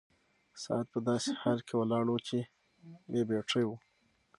[0.63, 2.39] ساعت په داسې حال کې ولاړ و چې
[3.11, 3.69] بې بيټرۍ و.